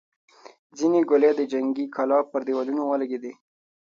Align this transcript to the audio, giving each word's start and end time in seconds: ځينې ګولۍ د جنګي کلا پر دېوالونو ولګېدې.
ځينې 0.77 0.99
ګولۍ 1.09 1.31
د 1.35 1.41
جنګي 1.51 1.85
کلا 1.95 2.19
پر 2.31 2.41
دېوالونو 2.47 2.81
ولګېدې. 2.85 3.31